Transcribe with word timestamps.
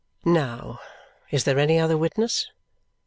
Now. 0.25 0.79
Is 1.29 1.43
there 1.43 1.59
any 1.59 1.77
other 1.77 1.95
witness? 1.95 2.49